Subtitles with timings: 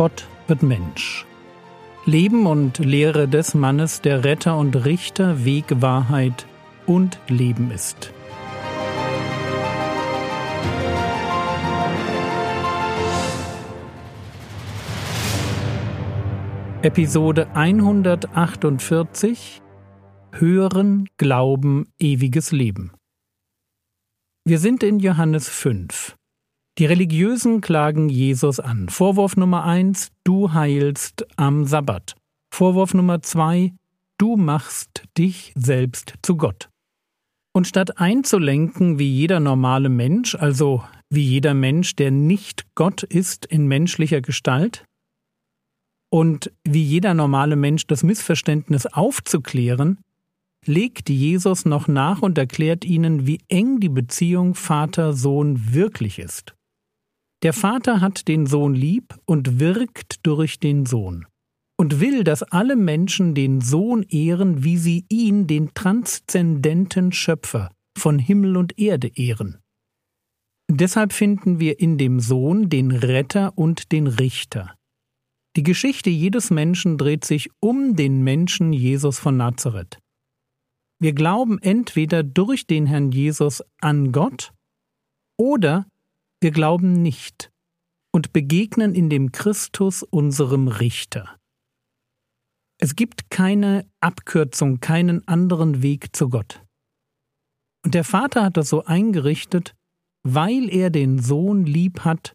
[0.00, 1.26] Gott wird Mensch.
[2.06, 6.46] Leben und Lehre des Mannes, der Retter und Richter, Weg, Wahrheit
[6.86, 8.10] und Leben ist.
[16.80, 19.60] Episode 148
[20.32, 22.92] Hören, Glauben, ewiges Leben.
[24.46, 26.16] Wir sind in Johannes 5.
[26.78, 28.88] Die Religiösen klagen Jesus an.
[28.88, 32.14] Vorwurf Nummer 1, du heilst am Sabbat.
[32.52, 33.72] Vorwurf Nummer 2,
[34.18, 36.70] du machst dich selbst zu Gott.
[37.52, 43.44] Und statt einzulenken wie jeder normale Mensch, also wie jeder Mensch, der nicht Gott ist
[43.44, 44.84] in menschlicher Gestalt,
[46.10, 49.98] und wie jeder normale Mensch das Missverständnis aufzuklären,
[50.66, 56.54] legt Jesus noch nach und erklärt ihnen, wie eng die Beziehung Vater-Sohn wirklich ist.
[57.42, 61.26] Der Vater hat den Sohn lieb und wirkt durch den Sohn
[61.78, 68.18] und will, dass alle Menschen den Sohn ehren, wie sie ihn, den transzendenten Schöpfer von
[68.18, 69.60] Himmel und Erde ehren.
[70.70, 74.76] Deshalb finden wir in dem Sohn den Retter und den Richter.
[75.56, 79.98] Die Geschichte jedes Menschen dreht sich um den Menschen Jesus von Nazareth.
[81.00, 84.52] Wir glauben entweder durch den Herrn Jesus an Gott
[85.38, 85.86] oder
[86.40, 87.50] wir glauben nicht
[88.12, 91.36] und begegnen in dem Christus unserem Richter.
[92.80, 96.62] Es gibt keine Abkürzung, keinen anderen Weg zu Gott.
[97.84, 99.74] Und der Vater hat das so eingerichtet,
[100.26, 102.34] weil er den Sohn lieb hat,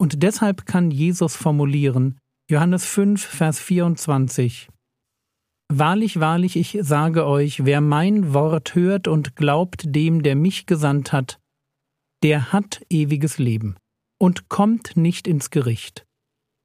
[0.00, 2.18] und deshalb kann Jesus formulieren,
[2.50, 4.68] Johannes 5, Vers 24.
[5.70, 11.12] Wahrlich, wahrlich, ich sage euch, wer mein Wort hört und glaubt dem, der mich gesandt
[11.12, 11.40] hat,
[12.22, 13.76] der hat ewiges Leben
[14.20, 16.06] und kommt nicht ins Gericht,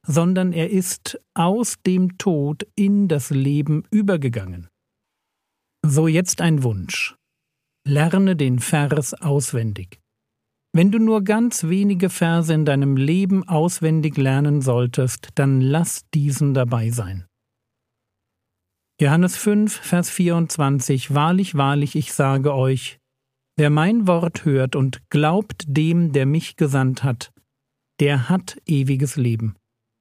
[0.06, 4.68] sondern er ist aus dem Tod in das Leben übergegangen.
[5.86, 7.16] So jetzt ein Wunsch.
[7.86, 10.00] Lerne den Vers auswendig.
[10.75, 16.53] Wenn du nur ganz wenige Verse in deinem Leben auswendig lernen solltest, dann lass diesen
[16.53, 17.28] dabei sein.
[19.00, 23.00] Johannes 5, Vers 24 Wahrlich, wahrlich, ich sage euch,
[23.56, 27.31] wer mein Wort hört und glaubt dem, der mich gesandt hat,
[28.00, 29.56] der hat ewiges Leben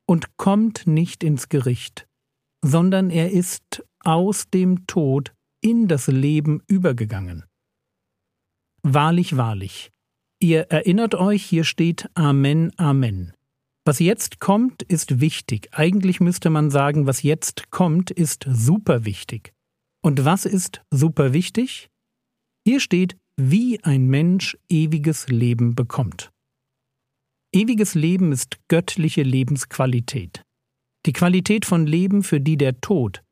[0.06, 2.06] und kommt nicht ins Gericht,
[2.64, 7.44] sondern er ist aus dem Tod in das Leben übergegangen.
[8.82, 9.92] Wahrlich, wahrlich,
[10.42, 13.32] Ihr erinnert euch, hier steht Amen, Amen.
[13.84, 15.68] Was jetzt kommt, ist wichtig.
[15.70, 19.52] Eigentlich müsste man sagen, was jetzt kommt, ist super wichtig.
[20.02, 21.91] Und was ist super wichtig?
[22.66, 23.16] Hier steht,
[23.50, 26.30] wie ein Mensch ewiges Leben bekommt.
[27.53, 30.42] Ewiges Leben ist göttliche Lebensqualität.
[31.06, 33.22] Die Qualität von Leben, für die der Tod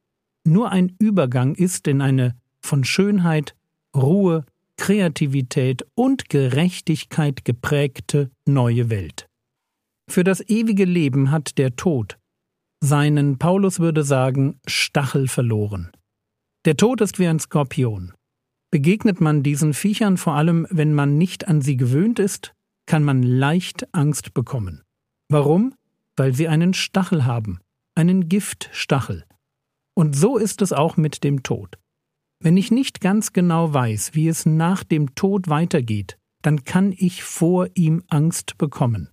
[0.45, 3.55] nur ein Übergang ist in eine von Schönheit,
[3.95, 4.45] Ruhe,
[4.77, 9.29] Kreativität und Gerechtigkeit geprägte neue Welt.
[10.09, 12.19] Für das ewige Leben hat der Tod
[12.83, 15.93] seinen, Paulus würde sagen, Stachel verloren.
[16.65, 18.15] Der Tod ist wie ein Skorpion.
[18.71, 22.55] Begegnet man diesen Viechern vor allem, wenn man nicht an sie gewöhnt ist,
[22.87, 24.83] kann man leicht Angst bekommen.
[25.29, 25.75] Warum?
[26.17, 27.61] Weil sie einen Stachel haben,
[27.95, 29.25] einen Giftstachel.
[29.95, 31.79] Und so ist es auch mit dem Tod.
[32.43, 37.23] Wenn ich nicht ganz genau weiß, wie es nach dem Tod weitergeht, dann kann ich
[37.23, 39.11] vor ihm Angst bekommen.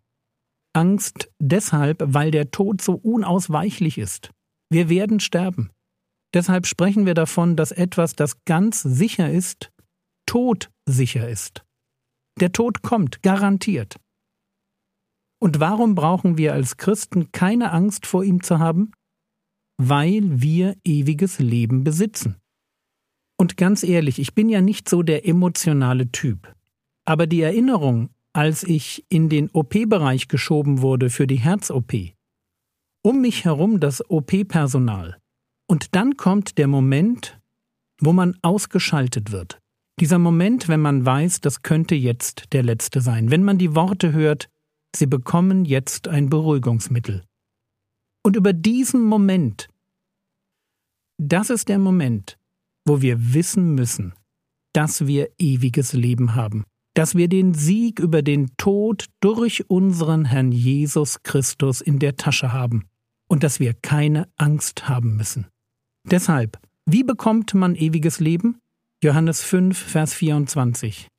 [0.74, 4.32] Angst deshalb, weil der Tod so unausweichlich ist.
[4.70, 5.72] Wir werden sterben.
[6.34, 9.72] Deshalb sprechen wir davon, dass etwas, das ganz sicher ist,
[10.26, 11.64] todsicher ist.
[12.40, 13.96] Der Tod kommt, garantiert.
[15.40, 18.92] Und warum brauchen wir als Christen keine Angst vor ihm zu haben?
[19.80, 22.38] Weil wir ewiges Leben besitzen.
[23.40, 26.54] Und ganz ehrlich, ich bin ja nicht so der emotionale Typ.
[27.06, 31.94] Aber die Erinnerung, als ich in den OP-Bereich geschoben wurde für die Herz-OP,
[33.04, 35.20] um mich herum das OP-Personal.
[35.68, 37.40] Und dann kommt der Moment,
[38.00, 39.60] wo man ausgeschaltet wird.
[40.00, 43.32] Dieser Moment, wenn man weiß, das könnte jetzt der letzte sein.
[43.32, 44.50] Wenn man die Worte hört,
[44.96, 47.24] Sie bekommen jetzt ein Beruhigungsmittel.
[48.24, 49.68] Und über diesen Moment,
[51.18, 52.38] das ist der Moment,
[52.86, 54.14] wo wir wissen müssen,
[54.74, 56.64] dass wir ewiges Leben haben,
[56.94, 62.54] dass wir den Sieg über den Tod durch unseren Herrn Jesus Christus in der Tasche
[62.54, 62.86] haben
[63.28, 65.48] und dass wir keine Angst haben müssen.
[66.10, 68.60] Deshalb, wie bekommt man ewiges Leben?
[69.04, 71.10] Johannes 5, Vers 24.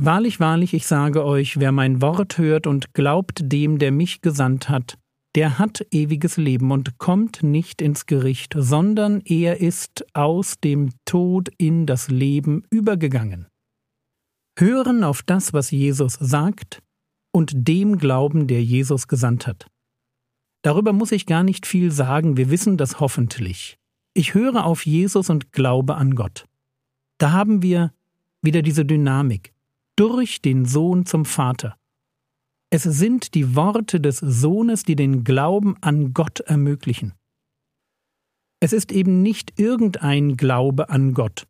[0.00, 4.70] Wahrlich, wahrlich, ich sage euch, wer mein Wort hört und glaubt dem, der mich gesandt
[4.70, 4.96] hat,
[5.34, 11.50] der hat ewiges Leben und kommt nicht ins Gericht, sondern er ist aus dem Tod
[11.58, 13.46] in das Leben übergegangen.
[14.58, 16.82] Hören auf das, was Jesus sagt,
[17.30, 19.66] und dem glauben, der Jesus gesandt hat.
[20.62, 23.77] Darüber muss ich gar nicht viel sagen, wir wissen das hoffentlich.
[24.18, 26.44] Ich höre auf Jesus und glaube an Gott.
[27.18, 27.92] Da haben wir
[28.42, 29.52] wieder diese Dynamik
[29.94, 31.76] durch den Sohn zum Vater.
[32.68, 37.14] Es sind die Worte des Sohnes, die den Glauben an Gott ermöglichen.
[38.58, 41.46] Es ist eben nicht irgendein Glaube an Gott,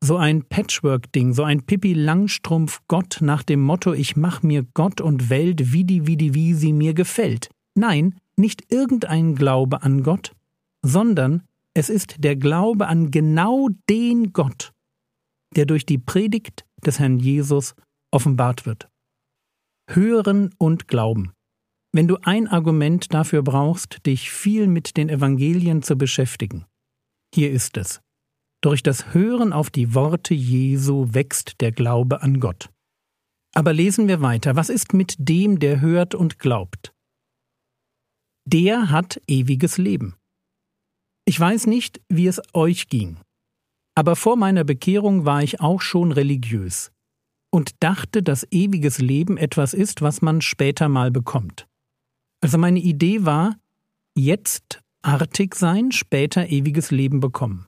[0.00, 5.00] so ein Patchwork-Ding, so ein Pippi Langstrumpf Gott nach dem Motto Ich mach mir Gott
[5.00, 7.50] und Welt wie die wie die wie sie mir gefällt.
[7.74, 10.36] Nein, nicht irgendein Glaube an Gott,
[10.80, 11.42] sondern
[11.74, 14.72] es ist der Glaube an genau den Gott,
[15.56, 17.74] der durch die Predigt des Herrn Jesus
[18.12, 18.88] offenbart wird.
[19.90, 21.32] Hören und Glauben.
[21.92, 26.64] Wenn du ein Argument dafür brauchst, dich viel mit den Evangelien zu beschäftigen,
[27.34, 28.00] hier ist es.
[28.62, 32.70] Durch das Hören auf die Worte Jesu wächst der Glaube an Gott.
[33.54, 34.56] Aber lesen wir weiter.
[34.56, 36.92] Was ist mit dem, der hört und glaubt?
[38.46, 40.16] Der hat ewiges Leben.
[41.26, 43.16] Ich weiß nicht, wie es euch ging,
[43.94, 46.90] aber vor meiner Bekehrung war ich auch schon religiös
[47.50, 51.66] und dachte, dass ewiges Leben etwas ist, was man später mal bekommt.
[52.42, 53.56] Also meine Idee war,
[54.16, 57.66] jetzt artig sein, später ewiges Leben bekommen.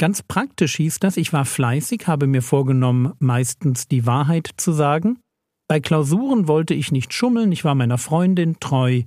[0.00, 5.20] Ganz praktisch hieß das, ich war fleißig, habe mir vorgenommen, meistens die Wahrheit zu sagen.
[5.68, 9.02] Bei Klausuren wollte ich nicht schummeln, ich war meiner Freundin treu.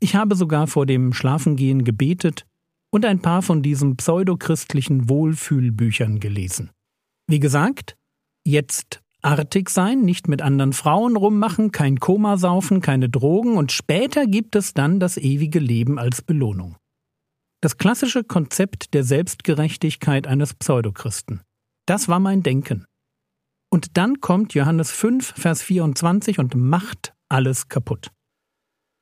[0.00, 2.46] Ich habe sogar vor dem Schlafengehen gebetet
[2.92, 6.70] und ein paar von diesen pseudochristlichen Wohlfühlbüchern gelesen.
[7.26, 7.96] Wie gesagt,
[8.44, 14.26] Jetzt artig sein, nicht mit anderen Frauen rummachen, kein Koma saufen, keine Drogen und später
[14.26, 16.76] gibt es dann das ewige Leben als Belohnung.
[17.60, 21.42] Das klassische Konzept der Selbstgerechtigkeit eines Pseudochristen.
[21.86, 22.84] Das war mein Denken.
[23.70, 28.10] Und dann kommt Johannes 5, Vers 24 und macht alles kaputt.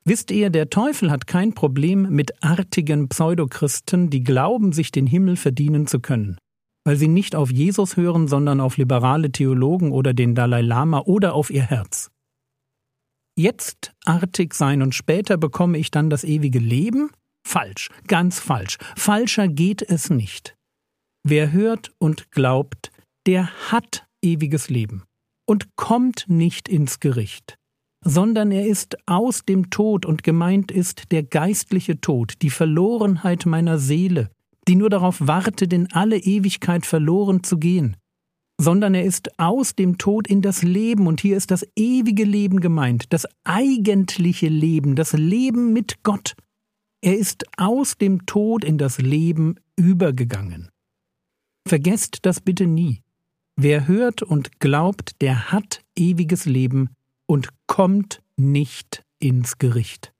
[0.04, 5.36] Wisst ihr, der Teufel hat kein Problem mit artigen Pseudochristen, die glauben, sich den Himmel
[5.36, 6.38] verdienen zu können
[6.84, 11.34] weil sie nicht auf Jesus hören, sondern auf liberale Theologen oder den Dalai Lama oder
[11.34, 12.10] auf ihr Herz.
[13.36, 17.10] Jetzt artig sein und später bekomme ich dann das ewige Leben?
[17.46, 18.76] Falsch, ganz falsch.
[18.96, 20.56] Falscher geht es nicht.
[21.22, 22.90] Wer hört und glaubt,
[23.26, 25.04] der hat ewiges Leben
[25.46, 27.56] und kommt nicht ins Gericht,
[28.04, 33.78] sondern er ist aus dem Tod und gemeint ist der geistliche Tod, die Verlorenheit meiner
[33.78, 34.30] Seele,
[34.68, 37.96] die nur darauf wartet, in alle Ewigkeit verloren zu gehen,
[38.60, 42.60] sondern er ist aus dem Tod in das Leben, und hier ist das ewige Leben
[42.60, 46.34] gemeint, das eigentliche Leben, das Leben mit Gott.
[47.02, 50.68] Er ist aus dem Tod in das Leben übergegangen.
[51.66, 53.02] Vergesst das bitte nie.
[53.56, 56.90] Wer hört und glaubt, der hat ewiges Leben
[57.30, 60.12] und kommt nicht ins Gericht.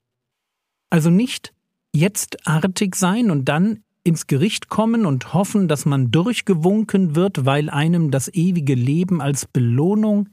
[0.89, 1.53] Also nicht
[1.93, 7.69] jetzt artig sein und dann ins Gericht kommen und hoffen, dass man durchgewunken wird, weil
[7.69, 10.29] einem das ewige Leben als Belohnung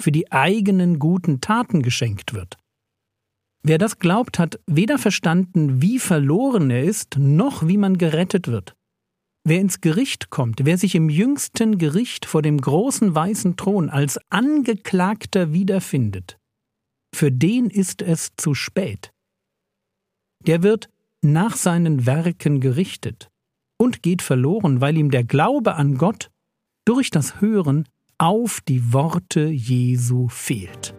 [0.00, 2.56] für die eigenen guten Taten geschenkt wird.
[3.62, 8.74] Wer das glaubt, hat weder verstanden, wie verloren er ist, noch wie man gerettet wird.
[9.44, 14.20] Wer ins Gericht kommt, wer sich im jüngsten Gericht vor dem großen weißen Thron als
[14.30, 16.38] Angeklagter wiederfindet,
[17.12, 19.12] für den ist es zu spät.
[20.46, 20.90] Der wird
[21.22, 23.30] nach seinen Werken gerichtet
[23.78, 26.30] und geht verloren, weil ihm der Glaube an Gott
[26.84, 30.94] durch das Hören auf die Worte Jesu fehlt.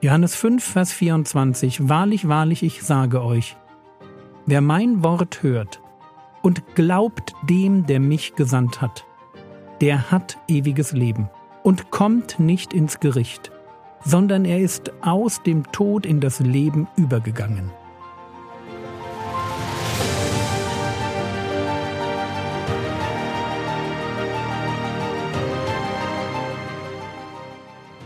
[0.00, 3.56] Johannes 5, Vers 24 Wahrlich, wahrlich, ich sage euch,
[4.46, 5.83] wer mein Wort hört
[6.44, 9.06] und glaubt dem, der mich gesandt hat,
[9.80, 11.30] der hat ewiges Leben
[11.62, 13.50] und kommt nicht ins Gericht,
[14.04, 17.70] sondern er ist aus dem Tod in das Leben übergegangen.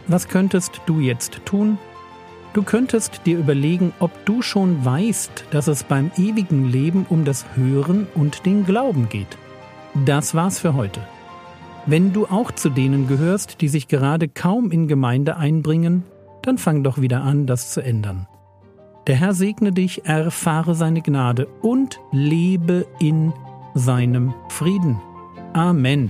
[0.06, 1.76] Was könntest du jetzt tun?
[2.58, 7.46] Du könntest dir überlegen, ob du schon weißt, dass es beim ewigen Leben um das
[7.54, 9.38] Hören und den Glauben geht.
[10.04, 11.00] Das war's für heute.
[11.86, 16.02] Wenn du auch zu denen gehörst, die sich gerade kaum in Gemeinde einbringen,
[16.42, 18.26] dann fang doch wieder an, das zu ändern.
[19.06, 23.32] Der Herr segne dich, erfahre seine Gnade und lebe in
[23.74, 25.00] seinem Frieden.
[25.52, 26.08] Amen.